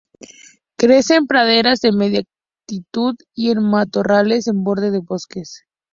Crece 0.79 1.13
en 1.13 1.27
praderas 1.27 1.79
de 1.81 1.91
media 1.91 2.23
altitud 2.61 3.17
y 3.35 3.51
en 3.51 3.61
matorrales 3.61 4.47
en 4.47 4.63
borde 4.63 4.89
de 4.89 4.97
bosques. 4.97 5.63